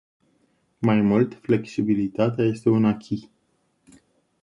Mai 0.81 1.01
mult, 1.01 1.33
flexibilitatea 1.41 2.45
este 2.45 2.69
un 2.69 2.85
"acquis”. 2.85 3.29